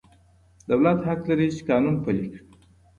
[0.69, 2.43] دولت حق لري چي قانون پلي کړي.